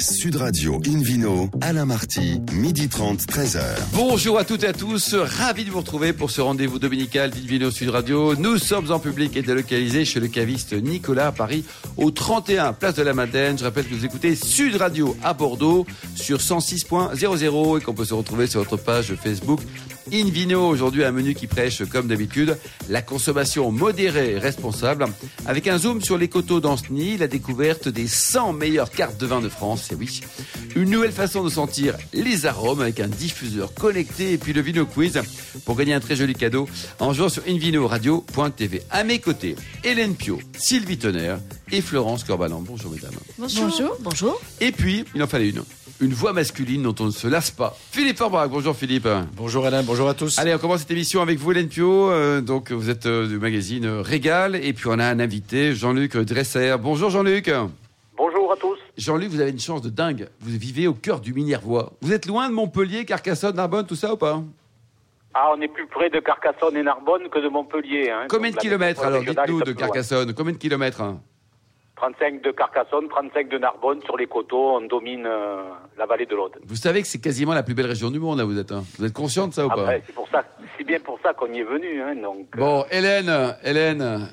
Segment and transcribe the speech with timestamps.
[0.00, 3.60] Sud Radio Invino, Alain Marty, midi 30, 13h.
[3.92, 7.70] Bonjour à toutes et à tous, ravi de vous retrouver pour ce rendez-vous dominical d'Invino
[7.70, 8.36] Sud Radio.
[8.36, 11.64] Nous sommes en public et délocalisés chez le caviste Nicolas à Paris,
[11.96, 13.58] au 31 Place de la Madeleine.
[13.58, 15.84] Je rappelle que vous écoutez Sud Radio à Bordeaux
[16.14, 19.60] sur 106.00 et qu'on peut se retrouver sur votre page Facebook
[20.12, 20.68] Invino.
[20.68, 22.56] Aujourd'hui, un menu qui prêche, comme d'habitude,
[22.88, 25.06] la consommation modérée et responsable,
[25.46, 29.40] avec un zoom sur les coteaux d'Anceny, la découverte des 100 meilleures cartes de vin
[29.40, 30.20] de France, et oui,
[30.76, 34.86] une nouvelle façon de sentir les arômes avec un diffuseur connecté, et puis le Vino
[34.86, 35.20] Quiz
[35.64, 38.82] pour gagner un très joli cadeau en jouant sur invinoradio.tv.
[38.90, 41.38] À mes côtés, Hélène Pio, Sylvie Tonnerre
[41.70, 42.62] et Florence Corbalan.
[42.62, 43.12] Bonjour mesdames.
[43.38, 43.96] Bonjour.
[44.00, 44.40] Bonjour.
[44.60, 45.62] Et puis, il en fallait une.
[46.00, 47.76] Une voix masculine dont on ne se lasse pas.
[47.90, 49.08] Philippe Orbach, bonjour Philippe.
[49.34, 50.38] Bonjour Alain, bonjour à tous.
[50.38, 52.10] Allez, on commence cette émission avec vous, Hélène Pio.
[52.12, 54.54] Euh, donc, vous êtes euh, du magazine Régal.
[54.54, 56.76] Et puis, on a un invité, Jean-Luc Dresser.
[56.80, 57.50] Bonjour Jean-Luc.
[58.16, 58.78] Bonjour à tous.
[58.96, 60.28] Jean-Luc, vous avez une chance de dingue.
[60.40, 61.92] Vous vivez au cœur du Minervois.
[62.00, 64.40] Vous êtes loin de Montpellier, Carcassonne, Narbonne, tout ça ou pas?
[65.34, 68.10] Ah, on est plus près de Carcassonne et Narbonne que de Montpellier.
[68.10, 68.26] hein.
[68.28, 69.72] Combien de kilomètres alors Dites-nous de.
[69.72, 70.32] Carcassonne?
[70.32, 71.20] Combien de kilomètres hein?
[71.98, 74.00] 35 de Carcassonne, 35 de Narbonne.
[74.04, 75.62] Sur les coteaux, on domine euh,
[75.98, 76.52] la vallée de l'Aude.
[76.64, 78.70] Vous savez que c'est quasiment la plus belle région du monde, là, vous êtes.
[78.72, 79.80] hein vous êtes conscient de ça ou pas?
[79.82, 80.44] Après, c'est pour ça,
[80.76, 82.00] c'est bien pour ça qu'on y est venu.
[82.00, 84.28] Hein, donc, euh, Bon, Hélène, Hélène,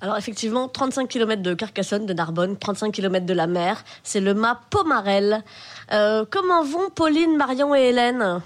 [0.00, 4.34] Alors effectivement, 35 km de Carcassonne, de Narbonne, 35 km de la mer, c'est le
[4.34, 5.42] mât Pomarel.
[5.92, 8.40] Euh, comment vont Pauline, Marion et Hélène?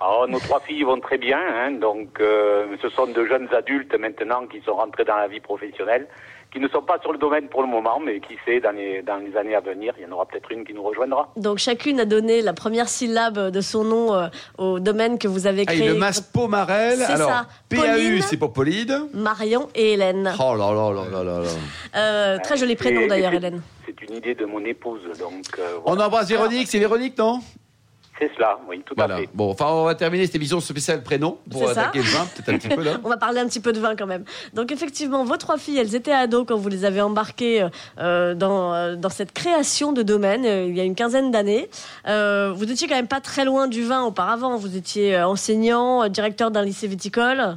[0.00, 1.40] Alors, nos trois filles vont très bien.
[1.40, 5.40] Hein, donc, euh, ce sont de jeunes adultes maintenant qui sont rentrés dans la vie
[5.40, 6.06] professionnelle,
[6.52, 9.02] qui ne sont pas sur le domaine pour le moment, mais qui sait, dans les,
[9.02, 11.30] dans les années à venir, il y en aura peut-être une qui nous rejoindra.
[11.36, 15.46] Donc chacune a donné la première syllabe de son nom euh, au domaine que vous
[15.46, 15.88] avez ah, créé.
[15.88, 17.02] le Mas Pomarel.
[17.02, 17.46] Alors, ça.
[17.68, 19.08] PAU, c'est pour Pauline.
[19.12, 20.32] Marion et Hélène.
[20.38, 21.48] Oh là là là là là là.
[21.96, 23.62] Euh, très joli prénom d'ailleurs, Hélène.
[23.84, 25.02] C'est une idée de mon épouse.
[25.18, 27.40] Donc, euh, On embrasse Véronique, c'est Véronique, non?
[28.18, 29.16] C'est cela, oui, tout à Voilà.
[29.18, 29.28] fait.
[29.34, 31.82] Bon, enfin, on va terminer cette émission spéciale prénom pour ça.
[31.82, 32.92] attaquer le vin, peut-être un petit peu là.
[33.04, 34.24] On va parler un petit peu de vin quand même.
[34.54, 37.66] Donc effectivement, vos trois filles, elles étaient ados quand vous les avez embarquées
[37.98, 41.68] euh, dans, euh, dans cette création de domaine euh, il y a une quinzaine d'années.
[42.06, 44.56] Euh, vous étiez quand même pas très loin du vin auparavant.
[44.56, 47.56] Vous étiez enseignant, directeur d'un lycée viticole.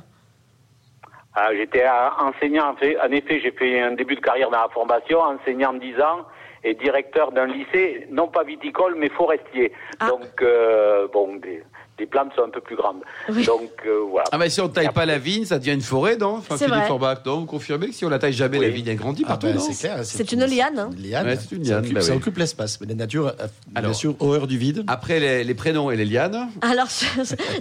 [1.34, 1.86] Ah, J'étais
[2.20, 5.74] enseignant, en, fait, en effet, j'ai fait un début de carrière dans la formation, enseignant
[5.74, 6.26] 10 ans
[6.64, 9.72] et directeur d'un lycée, non pas viticole, mais forestier.
[10.00, 10.08] Ah.
[10.10, 11.64] Donc, euh, bon, des,
[11.98, 13.02] des plantes sont un peu plus grandes.
[13.30, 13.44] Oui.
[13.46, 14.26] Donc, euh, voilà.
[14.32, 16.36] Ah, mais si on ne taille pas la vigne, ça devient une forêt, non?
[16.38, 16.92] Enfin, C'est Philippe vrai.
[16.92, 18.66] Orbach, non Vous confirmez que si on la taille jamais, Oui.
[18.66, 20.00] la vigne, elle grandit Ah partout, ben, non c'est clair.
[20.06, 20.90] C'est une liane, hein.
[20.98, 21.26] liane.
[21.28, 22.18] Ouais, c'est une Ça liane, occupe, bah ça oui.
[22.18, 22.80] occupe l'espace.
[22.80, 23.32] Mais la nature a,
[23.76, 23.90] Alors.
[23.90, 24.84] bien sûr horreur du vide.
[24.88, 27.06] Après les, les prénoms et les lianes, Alors ce,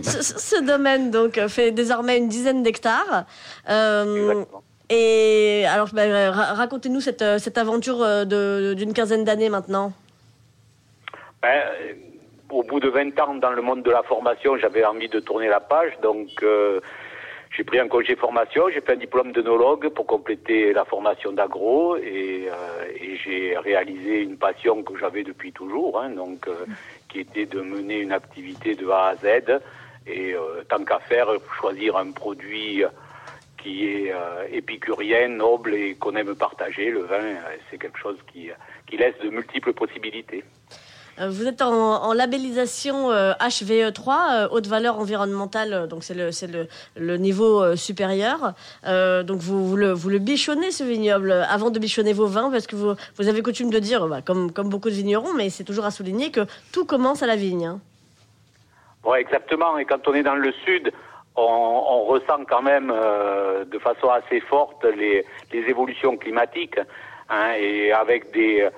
[0.03, 3.25] ce- domaine donc euh, fait désormais une dizaine d'hectares.
[3.69, 4.63] Euh, Exactement.
[4.91, 9.93] Et alors ra- racontez-nous cette, euh, cette aventure euh, d'une quinzaine d'années maintenant.
[11.41, 11.93] Ben, euh,
[12.51, 15.49] au bout de 20 ans dans le monde de la formation, j'avais envie de tourner
[15.49, 15.93] la page.
[16.03, 16.45] Donc,
[17.57, 21.97] j'ai pris un congé formation, j'ai fait un diplôme d'œnologue pour compléter la formation d'agro
[21.97, 22.49] et,
[23.25, 26.49] j'ai réalisé une passion que j'avais depuis toujours, hein, donc,
[27.09, 29.61] qui était de mener une activité de A à Z
[30.09, 30.35] et
[30.69, 31.29] tant qu'à faire,
[31.61, 32.83] choisir un produit
[33.63, 36.91] qui est euh, épicurien, noble et qu'on aime partager.
[36.91, 38.51] Le vin, euh, c'est quelque chose qui,
[38.89, 40.45] qui laisse de multiples possibilités.
[41.21, 46.15] Euh, Vous êtes en, en labellisation euh, HVE3, euh, haute valeur environnementale, euh, donc c'est
[46.15, 48.55] le, le, le niveau euh, supérieur.
[48.87, 52.27] Euh, donc vous, vous, le, vous le bichonnez ce vignoble euh, avant de bichonner vos
[52.27, 55.35] vins, parce que vous, vous avez coutume de dire, bah, comme, comme beaucoup de vignerons,
[55.35, 56.43] mais c'est toujours à souligner que
[56.73, 57.67] tout commence à la vigne.
[57.67, 57.81] hein.
[59.05, 59.79] Oui, exactement.
[59.79, 60.93] Et quand on est dans le sud,
[61.37, 66.79] on, ressent quand même euh, de façon assez forte les, évolutions climatiques.
[67.29, 68.69] hein, et avec des,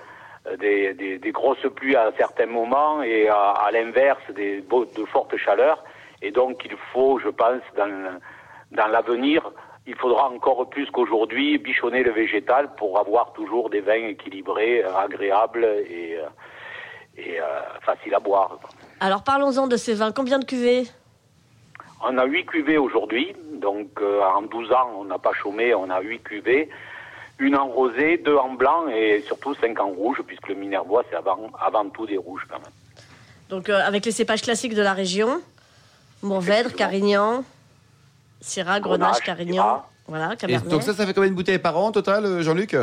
[0.47, 5.85] euh, des, grosses pluies à certains moments et à, l'inverse des, de fortes chaleurs.
[6.21, 9.51] Et donc il faut, je pense, dans, l'avenir,
[9.87, 15.65] il faudra encore plus qu'aujourd'hui bichonner le végétal pour avoir toujours des vins équilibrés, agréables
[15.65, 17.41] et, euh,
[17.83, 18.59] faciles à boire.
[19.01, 20.13] Alors parlons-en de ces vins.
[20.13, 20.85] Combien de cuvées?
[22.05, 25.89] On a 8 cuvées aujourd'hui, donc euh, en 12 ans, on n'a pas chômé, on
[25.91, 26.69] a 8 cuvées.
[27.39, 31.17] Une en rosé, deux en blanc et surtout 5 en rouge, puisque le Minervois, c'est
[31.17, 32.73] avant, avant tout des rouges quand même.
[33.49, 35.41] Donc euh, avec les cépages classiques de la région,
[36.23, 36.73] Mourvèdre.
[36.75, 37.45] Carignan,
[38.41, 39.89] Syrah, Grenache, Grenache, Carignan, Syrah.
[40.09, 40.69] voilà, Et Cabernet.
[40.71, 42.77] donc ça, ça fait combien de bouteilles par an au total, euh, Jean-Luc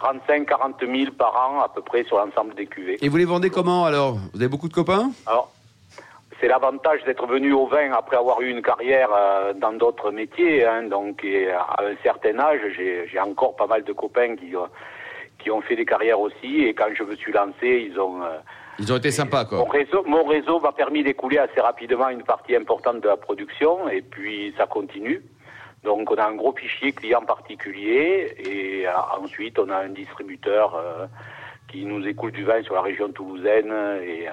[0.00, 2.98] 35-40 000 par an à peu près sur l'ensemble des cuvées.
[3.00, 4.18] Et vous les vendez comment alors?
[4.34, 5.10] Vous avez beaucoup de copains?
[5.26, 5.50] Alors,
[6.40, 10.64] c'est l'avantage d'être venu au vin après avoir eu une carrière euh, dans d'autres métiers.
[10.66, 14.60] hein, donc, et à un certain âge, j'ai encore pas mal de copains qui, euh,
[15.38, 16.64] qui ont fait des carrières aussi.
[16.64, 18.22] Et quand je me suis lancé, ils ont.
[18.22, 18.38] euh,
[18.78, 19.72] Ils ont été sympas, mon quoi.
[19.78, 24.02] réseau, mon réseau m'a permis d'écouler assez rapidement une partie importante de la production et
[24.02, 25.22] puis ça continue.
[25.84, 28.86] Donc on a un gros fichier client particulier et
[29.22, 31.06] ensuite on a un distributeur euh,
[31.70, 33.72] qui nous écoule du vin sur la région toulousaine
[34.02, 34.32] et euh,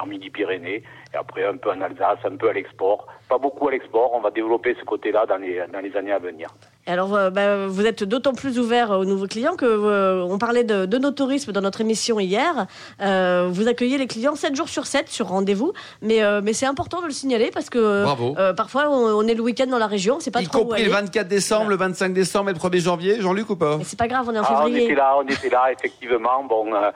[0.00, 0.82] en Midi-Pyrénées
[1.12, 3.06] et après un peu en Alsace, un peu à l'export.
[3.28, 6.18] Pas beaucoup à l'export, on va développer ce côté-là dans les, dans les années à
[6.18, 6.48] venir.
[6.86, 10.64] Alors, euh, bah, vous êtes d'autant plus ouvert aux nouveaux clients que euh, on parlait
[10.64, 12.66] de, de nos tourismes dans notre émission hier.
[13.00, 16.66] Euh, vous accueillez les clients 7 jours sur 7 sur rendez-vous, mais, euh, mais c'est
[16.66, 18.34] important de le signaler parce que Bravo.
[18.38, 20.62] euh, parfois on, on est le week-end dans la région, c'est pas Y trop où
[20.64, 20.90] compris aller.
[20.90, 23.78] le 24 décembre, le 25 décembre et le 1er janvier, Jean-Luc ou pas?
[23.78, 24.84] Mais c'est pas grave, on est en Ah, on février.
[24.84, 26.44] était là, on était là, effectivement.
[26.44, 26.90] Bon, euh,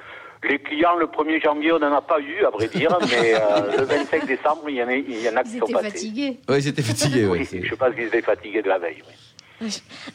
[0.49, 3.79] les clients, le 1er janvier, on n'en a pas eu, à vrai dire, mais euh,
[3.79, 5.73] le 25 décembre, il y en a, il y en a qui Ils sont étaient
[5.75, 5.91] passés.
[5.91, 6.41] fatigués.
[6.49, 9.03] Oui, ils étaient fatigués, ouais, Oui, c'est- je pense qu'ils étaient fatigués de la veille.
[9.07, 9.15] oui.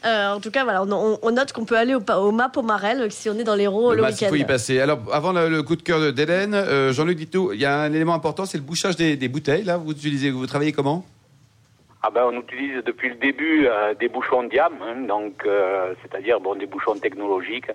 [0.05, 3.11] Euh, en tout cas, voilà, on, note qu'on peut aller au, au MAP au Marel
[3.11, 4.29] si on est dans l'Hérault le, Le match, il week-end.
[4.29, 4.79] faut y passer.
[4.79, 7.81] Alors, avant le, le coup de cœur de- d'Hélène, euh, Jean-Luc, dites-nous, il y a
[7.81, 9.63] un élément important, c'est le bouchage des, des bouteilles.
[9.65, 11.05] Là, vous utilisez, vous travaillez comment?
[12.01, 16.39] Ah ben, on utilise depuis le début euh, des bouchons diam, hein, donc euh, c'est-à-dire
[16.39, 17.67] bon des bouchons technologiques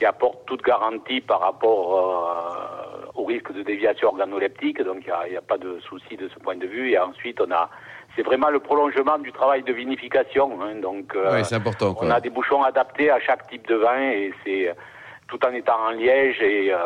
[0.00, 5.36] qui apportent toute garantie par rapport euh, au risque de déviation organoleptique, donc il n'y
[5.36, 6.90] a, pas de souci de ce point de vue.
[6.92, 7.68] Et ensuite, on a
[8.16, 11.90] c'est vraiment le prolongement du travail de vinification, hein, donc euh, Oui, c'est important.
[11.90, 12.12] on Quoi.
[12.12, 14.74] a des bouchons adaptés à chaque type de vin et c'est
[15.28, 16.76] tout en étant en liège et euh,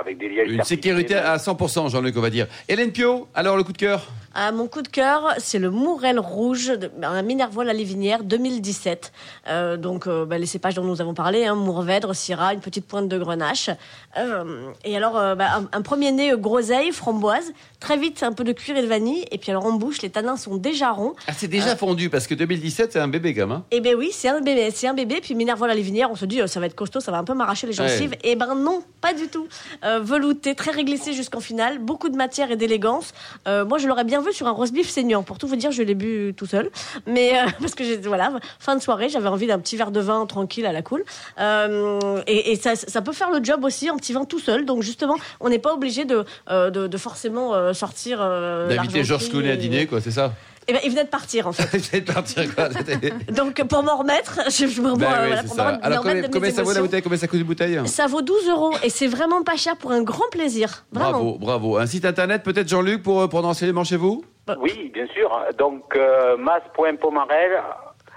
[0.00, 2.46] avec des lièges Une sécurité à 100%, Jean-Luc, on va dire.
[2.68, 4.08] Hélène Pio, alors le coup de cœur?
[4.52, 9.12] Mon coup de cœur, c'est le Mourel Rouge, un Minervois la Livinière 2017.
[9.48, 12.86] Euh, donc, euh, bah, les cépages dont nous avons parlé, hein, Mourvèdre, Syrah, une petite
[12.86, 13.70] pointe de Grenache.
[14.16, 17.52] Euh, et alors, bah, un, un premier nez groseille, framboise.
[17.80, 19.24] Très vite, un peu de cuir et de vanille.
[19.30, 21.14] Et puis alors, en bouche, les tanins sont déjà ronds.
[21.26, 23.52] Ah, c'est déjà fondu, parce que 2017, c'est un bébé, même.
[23.52, 23.64] hein.
[23.70, 25.20] Eh ben oui, c'est un bébé, c'est un bébé.
[25.20, 27.34] Puis Minervois la Livinière, on se dit, ça va être costaud, ça va un peu
[27.34, 28.14] m'arracher les gencives.
[28.24, 29.46] Eh ben non, pas du tout.
[29.82, 33.12] Velouté, très réglissé jusqu'en finale, beaucoup de matière et d'élégance.
[33.46, 35.22] Moi, je l'aurais bien vu sur un roast beef saignant.
[35.22, 36.70] Pour tout vous dire, je l'ai bu tout seul,
[37.06, 40.26] mais euh, parce que voilà, fin de soirée, j'avais envie d'un petit verre de vin
[40.26, 41.04] tranquille à la cool.
[41.38, 44.64] Euh, et et ça, ça peut faire le job aussi, un petit vin tout seul.
[44.64, 48.18] Donc justement, on n'est pas obligé de, euh, de, de forcément sortir.
[48.18, 50.32] D'inviter Georges Clooney à dîner, quoi, c'est ça
[50.72, 51.78] Eh ben, il venait de partir en fait.
[51.92, 52.68] J'allais partir, quoi.
[53.34, 55.68] Donc pour m'en remettre, je, je me Ben remets- oui, voilà, pour ça.
[55.82, 56.14] Alors, combien,
[56.48, 57.02] de ça vaut la bouteille?
[57.02, 57.78] Combien ça coûte une bouteille?
[57.86, 60.86] Ça vaut 12 euros et c'est vraiment pas cher pour un grand plaisir.
[60.90, 61.10] Vraiment.
[61.10, 61.76] Bravo, bravo.
[61.76, 64.24] Un site internet, peut-être, Jean-Luc, pour, pour danser les chez vous?
[64.58, 65.30] Oui, bien sûr.
[65.58, 67.62] Donc euh, mas.pomarel.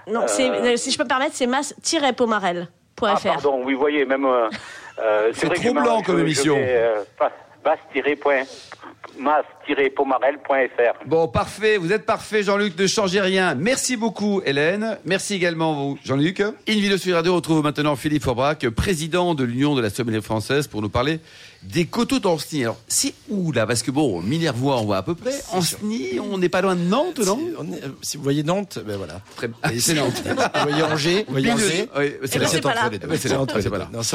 [0.08, 0.26] Non, Euh,
[0.64, 3.04] euh, si je peux me permettre, c'est mas-pomarel.fr.
[3.06, 4.24] Ah, pardon, oui, vous voyez, même.
[4.24, 4.48] euh,
[4.98, 5.46] euh, C'est
[5.98, 6.56] m'en- comme émission.
[6.56, 6.94] vais,
[9.18, 11.06] mas-pomarel.fr.
[11.06, 11.76] Bon, parfait.
[11.76, 12.78] Vous êtes parfait, Jean-Luc.
[12.78, 13.54] Ne changez rien.
[13.54, 14.98] Merci beaucoup, Hélène.
[15.04, 16.42] Merci également, vous, Jean-Luc.
[16.68, 20.82] Invino Sud Radio retrouve maintenant Philippe Forbrac, président de l'Union de la sommelier française, pour
[20.82, 21.20] nous parler
[21.72, 22.62] des coteaux d'Anceny.
[22.64, 23.66] Alors, c'est où, là?
[23.66, 25.34] Parce que bon, Minervois, on voit à peu près.
[25.52, 27.36] Anceny, on n'est pas loin de Nantes, non?
[27.38, 29.20] Si, on est- si vous voyez Nantes, ben voilà.
[29.36, 30.22] Très- Ah, c'est Nantes.
[30.26, 31.88] Vous voyez Angers, vous voyez Angers.
[31.96, 32.46] Oui, c'est là.
[32.48, 32.70] c'est pas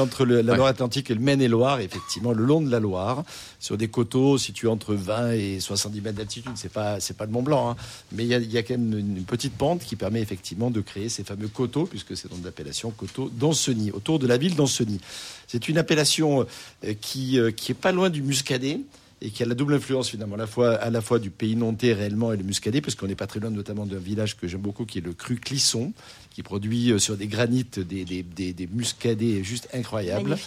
[0.02, 0.58] entre le- la Ouais.
[0.58, 3.24] Loire-Atlantique et le Maine-et-Loire, effectivement, le long de la Loire,
[3.60, 6.52] sur des coteaux situés entre 20 et 70 mètres d'altitude.
[6.56, 7.76] C'est pas, c'est pas le Mont Blanc, hein.
[8.12, 10.22] mais il y a, il y a quand même une, une petite pente qui permet
[10.22, 14.38] effectivement de créer ces fameux coteaux, puisque c'est dans l'appellation coteau d'Anceny, autour de la
[14.38, 15.00] ville d'Anceny.
[15.48, 16.46] C'est une appellation
[16.86, 18.80] euh, qui, euh, qui est pas loin du muscadet
[19.24, 21.56] et qui a la double influence finalement, à la fois, à la fois du pays
[21.56, 24.48] nantais réellement et le muscadet, parce qu'on n'est pas très loin notamment d'un village que
[24.48, 25.94] j'aime beaucoup, qui est le cru Clisson,
[26.32, 30.38] qui produit euh, sur des granites des, des, des, des muscadets juste incroyables.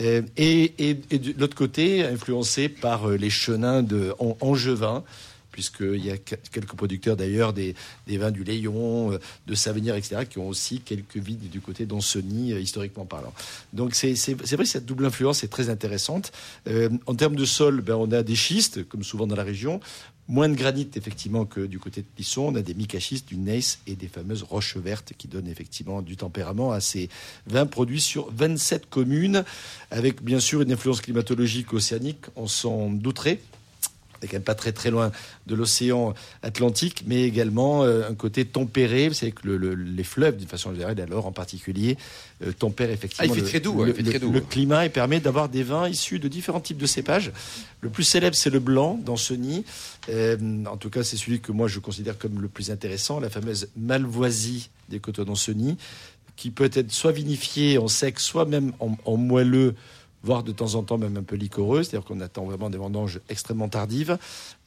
[0.00, 5.04] Euh, et, et, et de l'autre côté, influencé par les chenins de An- Angevin,
[5.58, 7.74] puisqu'il y a que- quelques producteurs d'ailleurs des,
[8.06, 12.52] vins du Léon, euh, de Savenir, etc., qui ont aussi quelques vignes du côté d'Anceny,
[12.52, 13.34] euh, historiquement parlant.
[13.72, 16.30] Donc c'est vrai que cette double influence est très intéressante.
[16.68, 19.80] Euh, en termes de sol, ben, on a des schistes, comme souvent dans la région,
[20.30, 22.42] Moins de granit, effectivement, que du côté de Plisson.
[22.42, 26.18] On a des micachistes, du gneiss et des fameuses roches vertes qui donnent effectivement du
[26.18, 27.08] tempérament à ces
[27.46, 29.42] vins produits sur 27 communes,
[29.90, 33.40] avec bien sûr une influence climatologique océanique, on s'en douterait.
[34.20, 35.12] On n'est quand même pas très très loin
[35.46, 39.08] de l'océan Atlantique, mais également euh, un côté tempéré.
[39.08, 41.96] Vous savez que le- le- les fleuves, d'une façon générale, alors en particulier,
[42.44, 44.32] euh, tempèrent effectivement Ah, il fait le, très doux, le- il fait très le- doux.
[44.32, 47.30] le climat et permet d'avoir des vins issus de différents types de cépages.
[47.80, 49.64] Le plus célèbre, c'est le blanc d'Anceny.
[50.08, 53.30] Euh, en tout cas, c'est celui que moi je considère comme le plus intéressant, la
[53.30, 55.76] fameuse malvoisie des coteaux d'Anceny,
[56.34, 59.74] qui peut être soit vinifiée en sec, soit même en, en moelleux,
[60.22, 61.82] voire de temps en temps même un peu liquoreux.
[61.82, 64.18] C'est-à-dire qu'on attend vraiment des vendanges extrêmement tardives.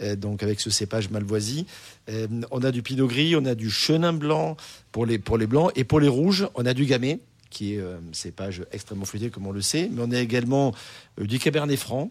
[0.01, 1.65] Euh, donc avec ce cépage malvoisie,
[2.09, 4.57] Euh, on a du pinot gris, on a du chenin blanc
[4.91, 7.79] pour les, pour les blancs, et pour les rouges, on a du gamay qui est
[7.79, 9.89] euh, un cépage extrêmement fruité, comme on le sait.
[9.91, 10.73] Mais on a également
[11.19, 12.09] du Cabernet Franc.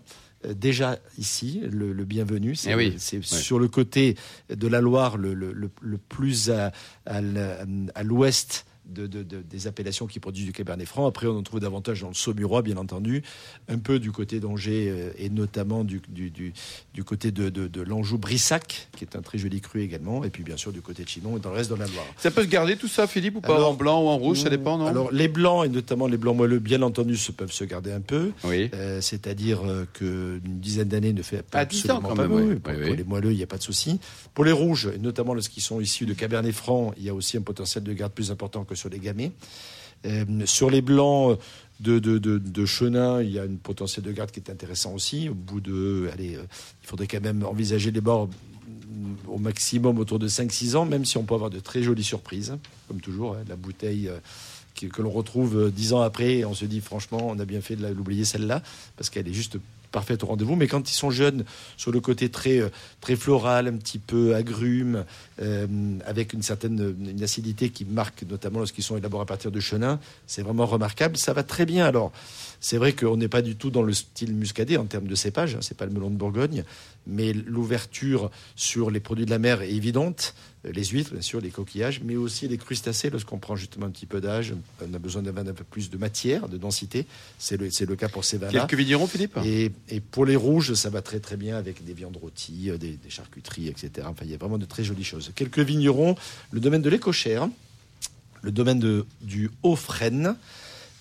[0.55, 3.23] Déjà ici, le, le bienvenu, c'est Eh oui, c'est ouais.
[3.23, 4.17] sur le côté
[4.49, 6.73] de la Loire, le, le- le- plus à,
[7.05, 11.07] à l'ouest de, de- de- des appellations qui produisent du Cabernet Franc.
[11.07, 13.23] Après, on en trouve davantage dans le Saumurois, bien entendu,
[13.69, 16.53] un peu du côté d'Angers euh, et notamment du, du, du-
[16.95, 17.51] du côté de,
[17.83, 21.09] l'Anjou-Brissac, qui est un très joli cru également, et puis bien sûr du côté de
[21.09, 22.05] Chinon et dans le reste de la Loire.
[22.19, 24.41] Ça peut se garder tout ça, Philippe, ou pas Alors, en blanc ou en rouge,
[24.41, 24.87] ça dépend, non?
[24.87, 28.01] Alors, les blancs, et notamment les blancs moelleux, bien entendu, se peuvent se garder un
[28.01, 28.33] peu.
[28.45, 28.71] Oui.
[28.75, 32.29] Euh, C'est-à-dire euh, qu'une dizaine d'années ne fait pas Ah, 10 ans absolument quand pas
[32.29, 32.55] même, oui.
[32.57, 33.99] Pour, Oui, pour les moelleux, il n'y a pas de souci.
[34.35, 37.37] Pour les rouges, et notamment lorsqu'ils sont issus de Cabernet Franc, il y a aussi
[37.37, 39.33] un potentiel de garde plus important que sur les gamets.
[40.07, 41.39] Euh, sur les blancs
[41.81, 45.29] de, de, Chenin, il y a une potentiel de garde qui est intéressant aussi.
[45.29, 46.43] Au bout de, allez, euh,
[46.83, 51.05] il faudrait quand même envisager les bords mm, au maximum autour de 5-6 ans, même
[51.05, 52.57] si on peut avoir de très jolies surprises,
[52.89, 53.35] comme toujours.
[53.35, 54.19] hein, la bouteille euh,
[54.89, 57.77] que l'on retrouve euh, 10 ans après, on se dit franchement, on a bien fait
[57.77, 58.63] de l'oublier celle-là,
[58.97, 59.59] parce qu'elle est juste
[59.91, 60.57] parfaite au rendez-vous.
[60.57, 61.45] Mais quand ils sont jeunes,
[61.77, 62.69] sur le côté très, euh,
[63.01, 65.05] très floral, un petit peu agrume,
[65.43, 65.67] euh,
[66.07, 70.43] avec une certaine acidité qui marque, notamment lorsqu'ils sont élaborés à partir de chenin, c'est
[70.43, 71.17] vraiment remarquable.
[71.17, 71.87] Ça va très bien.
[71.87, 72.13] Alors,
[72.61, 75.55] c'est vrai qu'on n'est pas du tout dans le style muscadet en termes de cépage,
[75.55, 76.65] hein, c'est pas le melon de Bourgogne,
[77.07, 80.35] mais l'ouverture sur les produits de la mer est évidente.
[80.67, 83.91] Euh, Les huîtres, bien sûr, les coquillages, mais aussi les crustacés, lorsqu'on prend justement un
[83.91, 87.07] petit peu d'âge, on a besoin d'un vin d'un peu plus de matière, de densité.
[87.39, 88.67] C'est le, le cas pour ces vins-là.
[88.67, 89.39] Quelques vignerons, Philippe?
[89.45, 92.79] Et, et pour les rouges, ça va très très bien avec des viandes rôties, euh,
[92.79, 94.07] des, des charcuteries, etc.
[94.09, 95.33] Enfin, il y a vraiment de très jolies choses.
[95.35, 96.15] Quelques vignerons,
[96.51, 97.49] le domaine de l'écochère,
[98.43, 100.35] le domaine de, du Haut-Frêne,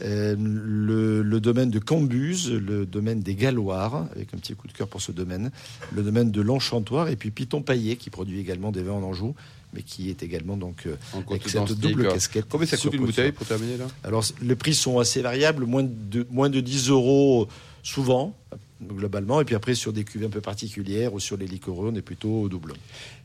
[0.02, 4.88] le, le domaine de Cambuse, le domaine des Galloirs, avec un petit coup de cœur
[4.88, 5.52] pour ce domaine,
[5.94, 9.36] le domaine de l'Enchantoir, et puis Piton Paillet, qui produit également des vins en Anjou,
[9.74, 12.46] mais qui est également donc euh, En avec cette double casquette.
[12.50, 13.88] Combien ça coûte une bouteille pour terminer là?
[14.04, 17.48] Alors, les prix sont assez variables, moins de, moins de 10 euros
[17.84, 18.36] souvent,
[18.82, 19.42] globalement.
[19.42, 22.02] Et puis après, sur des cuvées un peu particulières ou sur les liquoreux, on est
[22.02, 22.74] plutôt au double.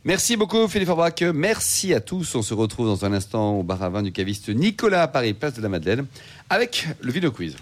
[0.04, 1.23] Merci beaucoup Philippe Forbach.
[1.34, 2.34] Merci à tous.
[2.34, 5.34] On se retrouve dans un instant au bar à vin du caviste Nicolas à Paris,
[5.34, 6.06] place de la Madeleine,
[6.50, 7.56] avec le Vino Quiz.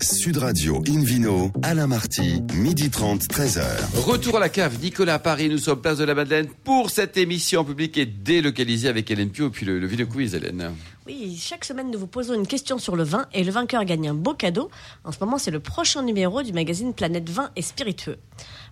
[0.00, 3.62] Sud Radio Invino, Alain Marty, midi 30, 13h.
[4.04, 7.16] Retour à la cave, Nicolas à Paris, nous sommes place de la Madeleine pour cette
[7.16, 10.72] émission en public et délocalisée avec Hélène Pio et puis le, le Vino Quiz, Hélène.
[11.04, 14.10] Oui, chaque semaine, nous vous posons une question sur le vin et le vainqueur gagne
[14.10, 14.70] un beau cadeau.
[15.02, 18.18] En ce moment, c'est le prochain numéro du magazine Planète Vin et Spiritueux.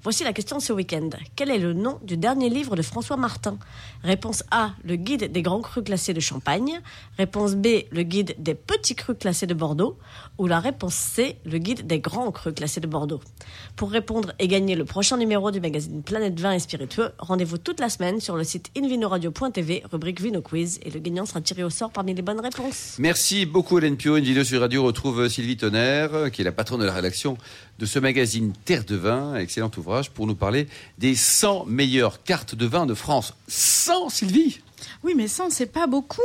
[0.05, 1.11] Voici la question de ce week-end.
[1.35, 3.59] Quel est le nom du dernier livre de François Martin?
[4.05, 6.81] Réponse A, le guide des grands crus classés de Champagne.
[7.19, 9.99] Réponse B, le guide des petits crus classés de Bordeaux.
[10.39, 13.21] Ou la réponse C, le guide des grands crus classés de Bordeaux.
[13.75, 17.81] Pour répondre et gagner le prochain numéro du magazine Planète Vin et Spiritueux, rendez-vous toute
[17.81, 21.71] la semaine sur le site invinoradio.tv, rubrique Vino Quiz, et le gagnant sera tiré au
[21.71, 22.20] sort parmi les
[22.99, 24.17] Merci beaucoup Hélène Pio.
[24.17, 27.39] Une vidéo sur Radio retrouve Sylvie Tonnerre, qui est la patronne de la rédaction
[27.79, 30.67] de ce magazine Terre de Vin, excellent ouvrage, pour nous parler
[30.99, 33.35] des 100 meilleures cartes de vin de France.
[33.49, 34.61] 100 Sylvie
[35.05, 36.21] Oui, mais 100, c'est pas beaucoup.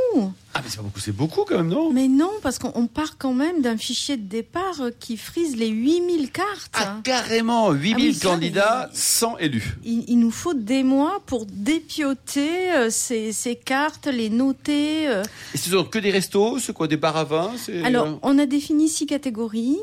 [0.53, 1.91] Ah mais c'est pas beaucoup, c'est beaucoup quand même, non?
[1.91, 5.57] Mais non, parce qu'on on part quand même d'un fichier de départ euh, qui frise
[5.57, 6.71] les 8000 cartes.
[6.73, 9.77] Ah carrément 8000 Ah oui, ça, candidats, mais- 100 élus.
[9.83, 15.07] Il, il nous faut des mois pour dépioter euh, ces, ces cartes, les noter.
[15.07, 15.23] euh.
[15.53, 17.51] Et ce sont que des restos, c'est quoi, des bars à vin
[17.83, 19.77] Alors, on a défini six catégories.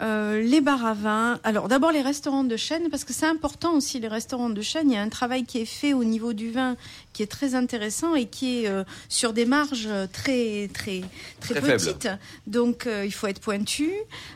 [0.00, 1.38] Euh, les bars à vin.
[1.44, 4.90] Alors d'abord les restaurants de chaîne, parce que c'est important aussi les restaurants de chaîne.
[4.90, 6.76] Il y a un travail qui est fait au niveau du vin
[7.12, 11.02] qui est très intéressant et qui est euh, sur des marges très très
[11.38, 12.08] très, petites.
[12.48, 13.92] Donc euh, il faut être pointu.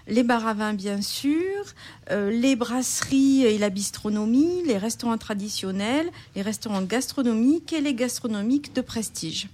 [0.07, 1.65] Les bars à vin bien sûr,
[2.13, 8.75] euh, les brasseries et la bistronomie, les restaurants traditionnels, les restaurants gastronomiques et les gastronomiques
[8.75, 9.49] de prestige.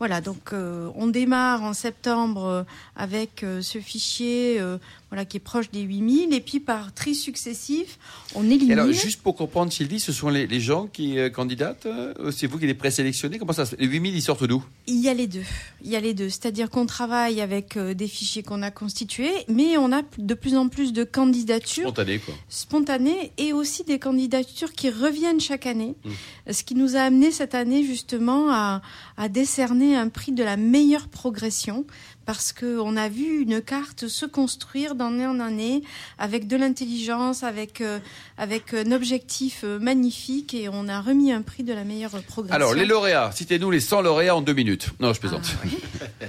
[0.00, 2.62] Voilà, donc euh, on démarre en septembre euh,
[2.96, 4.78] avec euh, ce fichier euh,
[5.10, 7.98] voilà, qui est proche des 8000 et puis par tri successif,
[8.34, 8.72] on Et élimine.
[8.78, 12.46] alors, juste pour comprendre, Sylvie, ce sont les, les gens qui euh, candidatent euh, C'est
[12.46, 13.38] vous qui les présélectionnez?
[13.38, 14.64] Comment ça se Les 8000, ils sortent d'où?
[14.86, 15.42] Il y a les deux.
[15.82, 16.28] Il y a les deux.
[16.28, 20.56] C'est-à-dire qu'on travaille avec euh, des fichiers qu'on a constitués, mais on a de plus
[20.56, 22.34] en plus de candidatures Spontanés, quoi.
[22.48, 25.94] spontanées et aussi des candidatures qui reviennent chaque année.
[26.04, 26.52] Mmh.
[26.52, 28.82] Ce qui nous a amené cette année justement à,
[29.16, 31.84] à décerner un prix de la meilleure progression
[32.30, 35.82] parce qu'on a vu une carte se construire d'année en année
[36.16, 37.98] avec de l'intelligence, avec, euh,
[38.38, 42.54] avec un objectif euh, magnifique et on a remis un prix de la meilleure progression.
[42.54, 44.90] Alors, les lauréats, citez-nous les 100 lauréats en deux minutes.
[45.00, 45.42] Non, je plaisante.
[45.56, 46.28] Ah, oui.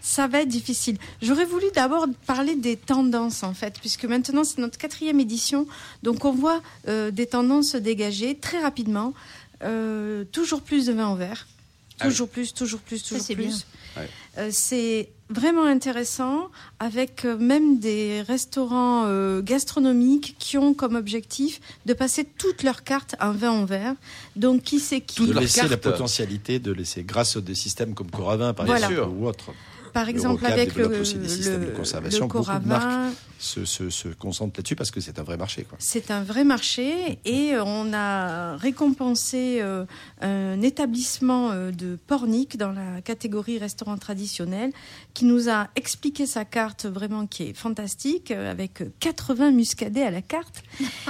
[0.00, 0.96] Ça va être difficile.
[1.20, 5.66] J'aurais voulu d'abord parler des tendances, en fait, puisque maintenant c'est notre quatrième édition.
[6.02, 9.12] Donc on voit euh, des tendances se dégager très rapidement.
[9.64, 11.46] Euh, toujours plus de vin en verre.
[12.00, 12.10] Ah oui.
[12.10, 13.66] toujours plus, toujours plus, toujours c'est plus.
[13.96, 14.08] Ouais.
[14.38, 21.60] Euh, c'est vraiment intéressant avec euh, même des restaurants euh, gastronomiques qui ont comme objectif
[21.86, 23.94] de passer toutes leurs cartes en vin en verre.
[24.36, 28.10] Donc qui c'est qui de laisser la potentialité de laisser, grâce à des systèmes comme
[28.10, 28.90] Coravin, par Voilà.
[28.90, 29.52] exemple, ou autres,
[29.92, 32.26] Par exemple, avec le, aussi des systèmes de le, conservation.
[32.26, 35.66] le Beaucoup de se, se, se concentrent là-dessus parce que c'est un vrai marché.
[35.78, 39.86] C'est un vrai marché et on a récompensé euh,
[40.20, 44.72] un établissement euh, de Pornic dans la catégorie restaurant traditionnel
[45.14, 50.10] qui nous a expliqué sa carte vraiment qui est fantastique euh, avec 80 muscadets à
[50.10, 50.62] la carte,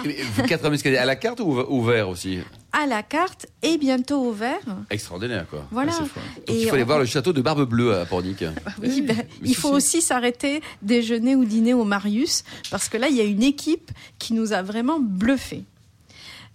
[0.05, 2.39] Mais vous, 80 muscadets à la carte ou au verre aussi?
[2.73, 4.61] À la carte et bientôt au verre.
[4.91, 5.67] Extraordinaire, quoi.
[5.71, 5.93] Voilà.
[5.97, 6.01] Ah.
[6.01, 6.11] Donc,
[6.49, 8.45] il faut aller on- voir le château de Barbe Bleue à Pornic.
[8.83, 9.97] Oui, ben, mais il faut si.
[9.99, 13.91] aussi s'arrêter déjeuner ou dîner au Marius parce que là, il y a une équipe
[14.19, 15.65] qui nous a vraiment bluffé.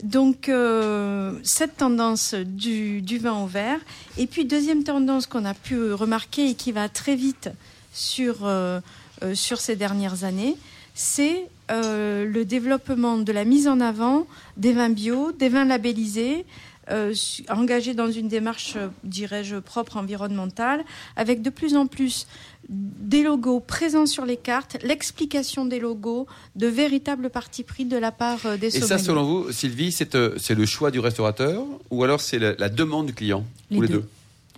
[0.03, 3.79] Donc, euh, cette tendance du, du vin au verre.
[4.17, 7.49] Et puis, deuxième tendance qu'on a pu remarquer et qui va très vite
[7.93, 8.81] sur, euh,
[9.23, 10.57] euh, sur ces dernières années,
[10.93, 16.45] c'est euh, le développement de la mise en avant des vins bio, des vins labellisés,
[16.91, 17.13] euh,
[17.49, 20.83] engagés dans une démarche, euh, dirais-je, propre environnementale,
[21.15, 22.27] avec de plus en plus
[22.69, 28.11] des logos présents sur les cartes, l'explication des logos, de véritables partis pris de la
[28.11, 29.03] part des Et ça, sommeliers.
[29.03, 33.07] selon vous, Sylvie, c'est euh, le choix du restaurateur ou alors c'est la, la demande
[33.07, 33.93] du client Les Ou les deux.
[34.01, 34.07] deux?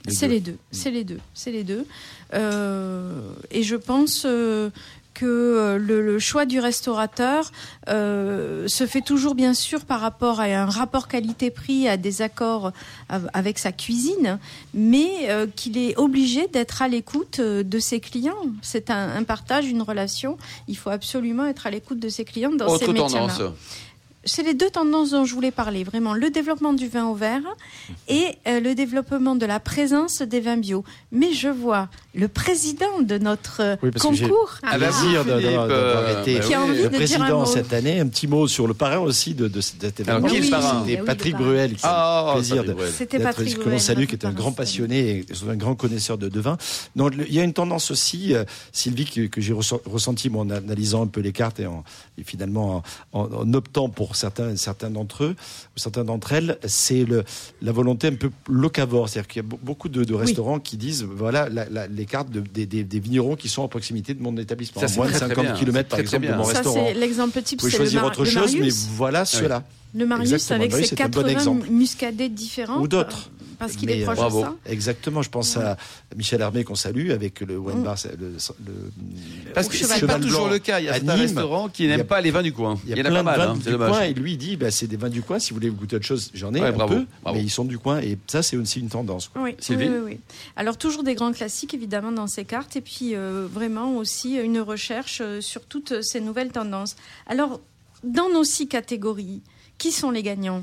[0.09, 1.85] C'est les deux, c'est les deux, c'est les deux.
[2.33, 3.19] Euh,
[3.51, 4.69] et je pense euh,
[5.19, 7.51] que euh, le, le choix du restaurateur
[7.89, 12.71] euh, se fait toujours bien sûr par rapport à un rapport qualité-prix, à des accords
[13.09, 14.37] av- avec sa cuisine,
[14.73, 18.43] mais euh, qu'il est obligé d'être à l'écoute de ses clients.
[18.61, 20.37] C'est un, un partage, une relation.
[20.67, 23.27] Il faut absolument être à l'écoute de ses clients dans ces Autre métiers-là.
[23.33, 23.53] tendance.
[24.27, 27.41] C'est les deux tendances dont je voulais parler, vraiment le développement du vin au verre
[28.07, 30.83] et euh, le développement de la présence des vins bio.
[31.11, 36.03] Mais je vois le président de notre euh, Oui, concours bah, plaisir Philippe, d'avoir d'avoir
[36.03, 37.45] euh, été Qui a envie le de dire un président mot.
[37.45, 37.99] cette année.
[37.99, 40.17] Un petit mot sur le parrain aussi de, de cet événement.
[40.17, 41.35] Alors, qui est le Oui, parrain oui, C'était Patrick.
[41.37, 42.91] Bruel, qui Ah, plaisir Patrick de, Bruel.
[42.97, 46.17] C'était Patrick que l'on Bruel, salue, qui est un grand passionné et un grand connaisseur
[46.17, 46.57] de, de vin.
[46.97, 48.33] Donc, le- il y a une tendance aussi,
[48.73, 51.83] Sylvie, que, que j'ai ressent- ressenti moi, en analysant un peu les cartes et, en,
[52.17, 55.35] et finalement en, en- en optant pour certains, certains d'entre eux,
[55.75, 57.05] ou certains d'entre elles, c'est
[57.61, 59.07] la volonté un peu locavore.
[59.09, 62.05] C'est-à-dire qu'il y a be- beaucoup de, de restaurants qui disent, voilà, la- la- les
[62.05, 64.85] cartes de- des, des- des vignerons qui sont à proximité de mon établissement.
[64.85, 65.53] Ça, moins de très, très 50 bien.
[65.55, 66.85] km, par très, très exemple, de mon Ça, restaurant.
[66.87, 68.87] c'est l'exemple type, Vous pouvez c'est le, choisir autre le chose, mais Marius.
[68.95, 69.63] voilà cela.
[69.95, 71.69] Le Marius Exactement, avec oui, ses c'est un bon 80 exemple.
[71.69, 72.81] muscadets différents.
[72.81, 73.29] Ou d'autres.
[73.59, 74.39] Parce qu'il est Mais, proche bravo.
[74.41, 74.55] de ça.
[74.67, 75.77] Exactement, je pense à
[76.15, 77.83] Michel Hermé qu'on salue avec le wine Mm.
[77.83, 80.79] bar, c'est le, le- Parce que c'est pas toujours le cas.
[80.79, 81.09] Il y a Nîmes.
[81.11, 82.79] restaurants qui n'aiment pas les vins du coin.
[82.85, 83.89] Il y a, en a plein pas mal, de vins hein, c'est du dommage.
[83.91, 85.39] coin et lui il dit bah, c'est des vins du coin.
[85.39, 87.37] Si vous voulez goûter autre chose, j'en ai Ouais, un bravo, peu, bravo.
[87.37, 89.29] mais ils sont du coin et ça c'est aussi une tendance.
[89.29, 89.41] quoi.
[89.41, 90.19] Oui, Sylvie oui, oui, oui.
[90.55, 94.59] Alors toujours des grands classiques évidemment dans ces cartes et puis euh, vraiment aussi une
[94.59, 96.95] recherche euh, sur toutes ces nouvelles tendances.
[97.25, 97.59] Alors
[98.03, 99.41] dans nos six catégories,
[99.79, 100.61] qui sont les gagnants?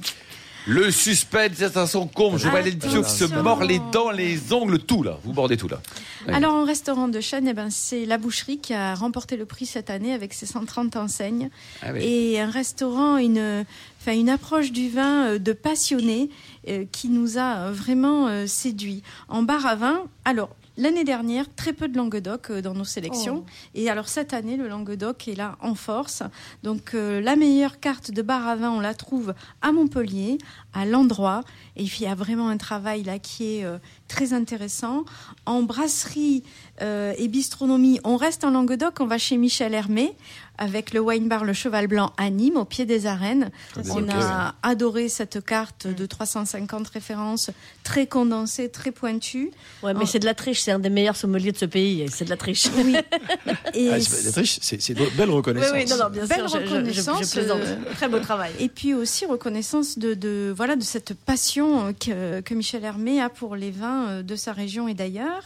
[0.66, 2.38] Le suspense, c'est un son comble.
[2.38, 3.03] Je vois les Attention.
[3.03, 5.18] qui se mordent les dents, les ongles, tout là.
[5.22, 5.81] Vous bordez tout là.
[6.29, 9.66] Alors en restaurant de chaîne, eh ben, c'est la boucherie qui a remporté le prix
[9.66, 11.50] cette année avec ses 130 enseignes
[11.83, 12.00] Ah oui.
[12.03, 13.66] et un restaurant, une,
[14.00, 16.31] enfin, une approche du vin euh, de passionné
[16.68, 19.03] euh, qui nous a euh, vraiment euh, séduit.
[19.29, 23.44] En bar à vin, alors l'année dernière, très peu de Languedoc euh, dans nos sélections.
[23.74, 26.22] Et alors cette année, le Languedoc est là en force.
[26.62, 30.38] Donc euh, la meilleure carte de bar à vin, on la trouve à Montpellier,
[30.72, 31.42] à l'endroit.
[31.76, 35.04] Et il y a vraiment un travail là qui est euh, très intéressant.
[35.46, 36.44] En brasserie
[36.82, 40.14] euh, et bistronomie, on reste en Languedoc, on va chez Michel Hermé
[40.59, 43.51] avec le wine bar Le Cheval Blanc à Nîmes, au pied des arènes.
[43.75, 47.51] c'est On a adoré cette carte de 350 références,
[47.83, 49.51] très condensée, très pointue.
[49.83, 50.61] Ouais, mais c'est de la triche.
[50.61, 52.07] C'est un des meilleurs sommeliers de ce pays.
[52.09, 52.67] C'est de la triche.
[52.77, 52.97] Oui.
[53.75, 55.73] Et Ah, c'est- la triche, c'est une belle reconnaissance.
[55.73, 56.61] Oui, oui, non, non, bien Belle sûr.
[56.61, 58.53] je- je- je- Je, reconnaissance, euh, Très beau travail.
[58.61, 63.29] Et puis aussi reconnaissance de, de- voilà de cette passion que, que Michel Hermé a
[63.29, 65.43] pour les vins euh, de sa région et d'ailleurs.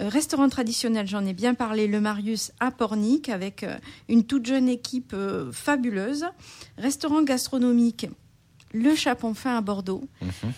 [0.00, 3.76] Euh, restaurant traditionnel, j'en ai bien parlé, le Marius à Pornic avec euh,
[4.08, 6.24] une toute jeune équipe euh, fabuleuse.
[6.76, 8.06] Restaurant gastronomique,
[8.72, 10.04] le Chapon Fin à Bordeaux.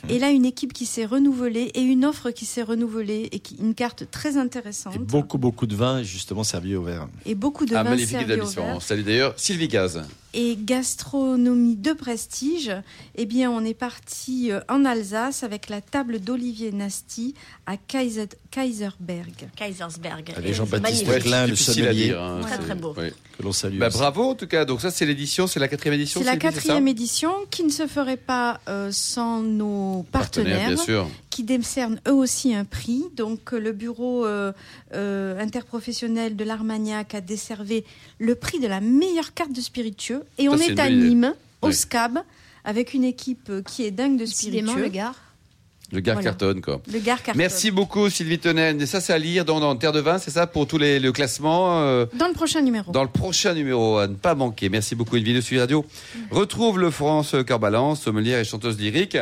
[0.09, 3.57] Et là, une équipe qui s'est renouvelée et une offre qui s'est renouvelée et qui,
[3.57, 4.97] une carte très intéressante.
[4.97, 7.09] Et beaucoup, beaucoup de vin, justement, servi au verre.
[7.25, 8.65] Et beaucoup de Un vins magnifique servis au établissement.
[8.65, 8.77] verre.
[8.77, 10.03] On salue d'ailleurs Sylvie Gaz.
[10.35, 12.73] Et gastronomie de prestige,
[13.17, 17.35] eh bien, on est parti euh, en Alsace avec la table d'Olivier Nasty
[17.67, 19.49] à Kaiser- Kaiserberg.
[19.57, 20.31] Kaisersberg.
[20.37, 21.19] Avec Et Jean-Baptiste.
[21.21, 22.05] Klein, le sommelier.
[22.09, 22.23] dire.
[22.23, 22.95] hein, Très, très beau.
[22.95, 23.79] Que l'on salue.
[23.79, 24.65] Bah, bravo en tout cas.
[24.65, 26.21] Donc ça c'est l'édition, c'est la quatrième édition.
[26.21, 31.09] C'est la quatrième édition qui ne se ferait pas euh, sans nos partenaires, bien sûr.
[31.41, 33.05] Qui décernent eux aussi un prix.
[33.17, 34.53] Donc, le bureau euh,
[34.95, 37.85] euh, interprofessionnel de l'Armagnac a décervé
[38.19, 40.23] le prix de la meilleure carte de spiritueux.
[40.37, 40.91] Et Ça, on est à.
[40.91, 41.75] Nîmes, au Oui.
[41.75, 42.19] SCAB,
[42.65, 44.83] avec une équipe qui est dingue de spiritueux.
[44.83, 45.15] le gars.
[45.93, 46.29] Le gars Voilà.
[46.31, 46.81] cartonne, quoi.
[46.93, 47.39] Le Gare Carton.
[47.39, 48.81] Merci beaucoup, Sylvie Tonen.
[48.81, 51.01] Et ça, c'est à lire dans, dans Terre de Vin, c'est ça, pour tous les
[51.01, 52.93] le classement euh, Dans le prochain numéro.
[52.93, 54.69] Dans le prochain numéro, à ne pas manquer.
[54.69, 55.85] Merci beaucoup, une vidéo sur Radio.
[56.31, 59.17] Retrouve le France Corbalan, sommelière et chanteuse lyrique.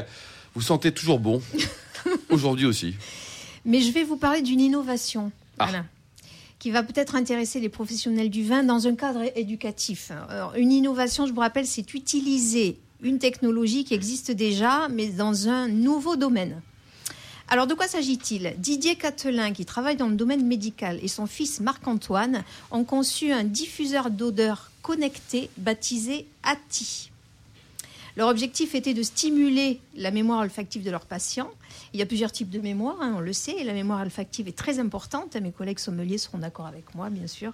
[0.55, 1.41] Vous sentez toujours bon.
[2.31, 2.95] Aujourd'hui aussi.
[3.65, 5.33] Mais je vais vous parler d'une innovation.
[5.59, 5.67] Ah.
[5.67, 5.85] Voilà.
[6.59, 10.11] Qui va peut-être intéresser les professionnels du vin dans un cadre éducatif.
[10.29, 15.49] Alors, une innovation, je vous rappelle, c'est utiliser une technologie qui existe déjà, mais dans
[15.49, 16.61] un nouveau domaine.
[17.51, 18.55] Alors, de quoi s'agit-il?
[18.59, 23.45] Didier Catelin, qui travaille dans le domaine médical, et son fils Marc-Antoine ont conçu un
[23.45, 27.11] diffuseur d'odeur connecté baptisé ATI.
[28.19, 31.53] Leur objectif était de stimuler la mémoire olfactive de leurs patients.
[31.95, 34.49] Il y a plusieurs types de mémoire, hein, on le sait, et la mémoire olfactive
[34.49, 35.37] est très importante.
[35.37, 37.53] Mes collègues sommeliers seront d'accord avec moi, bien sûr.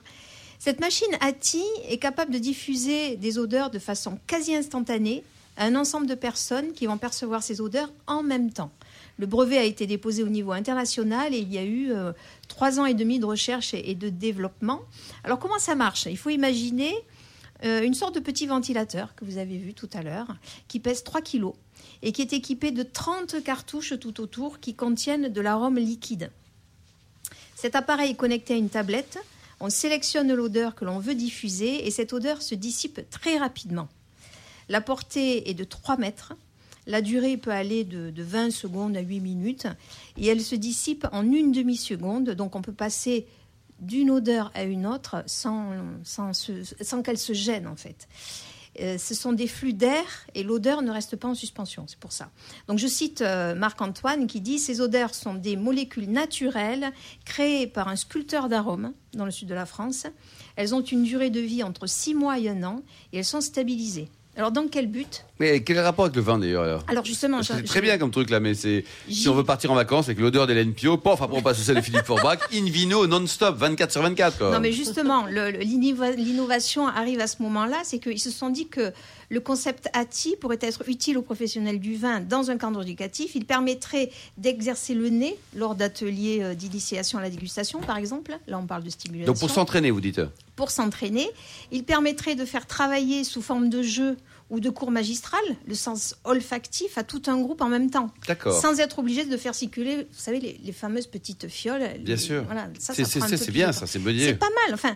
[0.58, 5.22] Cette machine ATI est capable de diffuser des odeurs de façon quasi instantanée
[5.58, 8.70] à un ensemble de personnes qui vont percevoir ces odeurs en même temps.
[9.18, 12.12] Le brevet a été déposé au niveau international et il y a eu euh,
[12.48, 14.80] trois ans et demi de recherche et et de développement.
[15.24, 16.06] Alors comment ça marche?
[16.06, 16.94] Il faut imaginer
[17.64, 20.36] euh, une sorte de petit ventilateur que vous avez vu tout à l'heure,
[20.68, 21.54] qui pèse 3 kilos
[22.02, 26.30] et qui est équipé de 30 cartouches tout autour qui contiennent de l'arôme liquide.
[27.54, 29.18] Cet appareil est connecté à une tablette,
[29.60, 33.88] on sélectionne l'odeur que l'on veut diffuser et cette odeur se dissipe très rapidement.
[34.68, 36.34] La portée est de 3 mètres,
[36.86, 39.66] la durée peut aller de, de 20 secondes à 8 minutes
[40.18, 43.26] et elle se dissipe en une demi-seconde, donc on peut passer
[43.80, 45.70] d'une odeur à une autre sans,
[46.04, 48.08] sans, qu'elle se gêne en fait.
[48.80, 52.12] Euh, ce sont des flux d'air et l'odeur ne reste pas en suspension, c'est pour
[52.12, 52.30] ça.
[52.66, 56.92] Donc je cite euh, Marc-Antoine qui dit Ces odeurs sont des molécules naturelles
[57.24, 60.06] créées par un sculpteur d'arômes dans le sud de la France.
[60.56, 62.82] Elles ont une durée de vie entre 6 mois et un an
[63.12, 64.08] et elles sont stabilisées.
[64.36, 67.04] Alors dans quel but Mais quel est le rapport avec le vin d'ailleurs alors Alors
[67.04, 69.74] justement, C'est très je- bien comme truc là, mais c'est si on veut partir en
[69.74, 72.64] vacances avec l'odeur d'Hélène Pio, pof, après on passe au celle de Philippe Forbach, in
[72.66, 74.50] vino non-stop, 24 sur 24 quoi.
[74.52, 78.92] Non, mais justement, l'innovation arrive à ce moment-là, c'est qu'ils se sont dit que
[79.28, 83.34] le concept ATI pourrait être utile aux professionnels du vin dans un cadre éducatif.
[83.34, 88.38] Il permettrait d'exercer le nez lors d'ateliers euh, d'initiation à la dégustation, par exemple.
[88.46, 89.32] Là, on parle de stimulation.
[89.32, 90.20] Donc pour s'entraîner, vous dites
[90.56, 91.28] pour s'entraîner.
[91.72, 94.16] Il permettrait de faire travailler sous forme de jeu
[94.50, 98.10] ou de cours magistral le sens olfactif à tout un groupe en même temps.
[98.28, 98.60] D'accord.
[98.60, 101.80] Sans être obligé de faire circuler, vous savez, les, les fameuses petites fioles.
[102.00, 102.42] Bien les- sûr.
[102.44, 104.24] Voilà, ça, C'est ça prend bien ça, c'est idée.
[104.26, 104.74] C'est pas mal.
[104.74, 104.94] Enfin,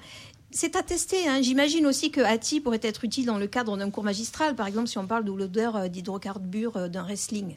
[0.51, 1.27] c'est à tester.
[1.29, 1.41] hein.
[1.43, 4.55] J'imagine aussi que ATI pourrait être utile dans le cadre d'un cours magistral.
[4.55, 7.57] Par exemple, si on parle de l'odeur euh, d'hydrocarbures euh, d'un wrestling.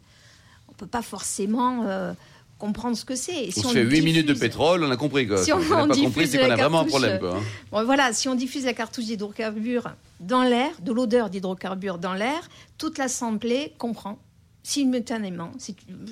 [0.70, 2.14] On peut pas forcément euh,
[2.58, 3.48] comprendre ce que c'est.
[3.48, 5.44] On si se fait 8 minutes de pétrole, on a compris quoi.
[5.44, 7.36] Si on- n'a on pas compris, c'est qu'on a vraiment un problème quoi.
[7.38, 7.44] hein.
[7.72, 12.48] Bon, voilà, si on diffuse la cartouche d'hydrocarbures dans l'air, de l'odeur d'hydrocarbures dans l'air,
[12.78, 14.18] toute l'assemblée comprend
[14.64, 15.52] simultanément.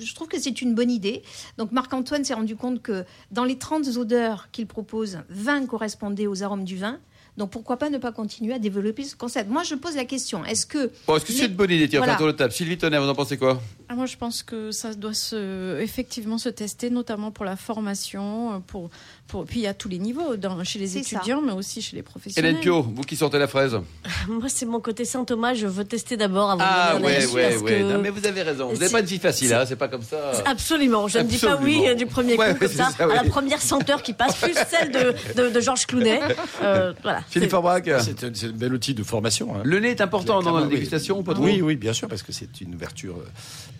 [0.00, 1.22] Je trouve que c'est une bonne idée.
[1.56, 6.42] Donc Marc-Antoine s'est rendu compte que dans les 30 odeurs qu'il propose, 20 correspondaient aux
[6.42, 6.98] arômes du vin.
[7.36, 9.48] Donc pourquoi pas ne pas continuer à développer ce concept?
[9.48, 11.88] Moi, je pose la question est-ce que Bon, est-ce que c'est une bonne idée?
[11.88, 12.14] Tiens, Voilà.
[12.14, 12.52] un tour de table.
[12.52, 13.62] Sylvie Tonnerre, vous en pensez quoi?
[13.94, 18.58] Moi, je pense que ça doit se, effectivement se tester, notamment pour la formation, euh,
[18.66, 18.90] pour,
[19.26, 20.98] pour, puis à tous les niveaux, dans, chez les ça.
[21.00, 22.50] étudiants, mais aussi chez les professionnels.
[22.52, 23.76] Hélène Pio, vous qui sortez la fraise.
[24.28, 25.54] Moi, c'est mon côté Saint Thomas.
[25.54, 27.78] Je veux tester d'abord avant Ah de ouais, ouais, ouais.
[27.80, 28.68] que- Non, mais vous avez raison.
[28.68, 30.32] Vous n'avez pas une fille facile, c'est- hein, c'est pas comme ça.
[30.46, 31.08] Absolument.
[31.08, 33.24] Je ne dis pas oui euh, du premier Ouais, coup comme c'est ça, à la
[33.24, 36.20] première senteur qui passe, plus celle de, de, de Georges Clounet.
[36.62, 37.20] Euh, voilà.
[37.28, 37.82] Philippe C'est- Forbach.
[38.00, 39.54] C'est un, bel outil de formation.
[39.56, 39.62] hein.
[39.64, 40.74] Le nez est important dans la Clairement, oui.
[40.74, 43.16] dégustation, ou pas trop Oui, oui, bien sûr, parce que c'est une ouverture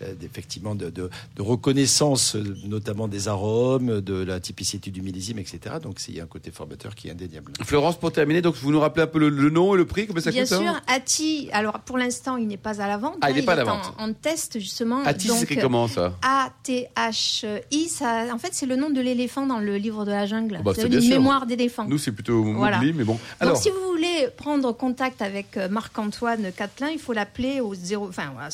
[0.23, 5.75] effectivement de, de- de reconnaissance, euh, notamment des arômes, de la typicité du millésime, etc.
[5.81, 7.53] Donc c'est il y a un côté formateur qui est indéniable.
[7.63, 10.07] Florence, pour terminer, donc vous nous rappelez un peu le, le nom et le prix,
[10.07, 12.97] combien ça Bien coûte hein sûr, Ati, alors pour l'instant, il n'est pas à la
[12.97, 13.17] vente.
[13.21, 13.93] Ah, il n'est hein, pas à la est en- vente.
[13.97, 15.03] En, test, justement.
[15.03, 16.13] Donc, c'est écrit comment ça?
[16.21, 20.57] A-T-H-I, ça, en fait, c'est le nom de l'éléphant dans le livre de la jungle.
[20.59, 21.17] Oh bah, c'est une sûr.
[21.17, 21.85] mémoire d'éléphant.
[21.87, 22.77] Nous, c'est plutôt Voilà.
[22.77, 23.13] Mowgli, mais bon.
[23.13, 27.73] Donc, Alors, si vous voulez prendre contact avec euh, Marc-Antoine Catelin, il faut l'appeler au
[27.75, 28.49] zéro, enfin, voilà,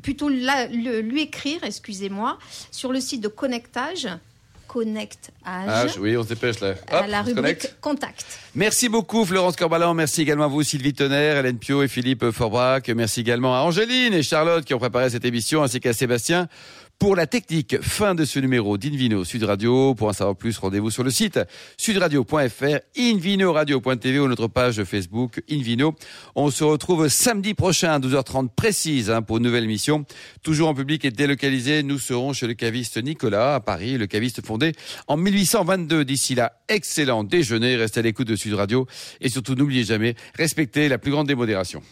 [0.00, 2.38] plutôt la- le- lui écrire, excusez-moi,
[2.70, 4.08] sur le site de Connectage,
[4.68, 6.74] Connectage, ah, oui, on se dépêche là.
[6.88, 7.76] à la rubrique connecte.
[7.82, 8.24] Contact.
[8.54, 12.88] Merci beaucoup Florence Corbalan, merci également à vous Sylvie Tonnerre, Hélène Pio et Philippe Forbrac,
[12.88, 16.48] merci également à Angéline et Charlotte qui ont préparé cette émission ainsi qu'à Sébastien
[17.02, 17.82] pour la technique.
[17.82, 19.92] Fin de ce numéro d'Invino Sud Radio.
[19.92, 21.40] Pour en savoir plus, rendez-vous sur le site
[21.76, 25.96] sudradio.fr, invinoradio.tv ou notre page Facebook Invino.
[26.36, 30.04] On se retrouve samedi prochain à 12h30 précise hein, pour une nouvelle émission.
[30.44, 34.46] Toujours en public et délocalisé, nous serons chez le caviste Nicolas à Paris, le caviste
[34.46, 34.70] fondé
[35.08, 36.04] en 1822.
[36.04, 38.86] D'ici là, excellent déjeuner, restez à l'écoute de Sud Radio
[39.20, 41.82] et surtout n'oubliez jamais, respectez la plus grande démodération.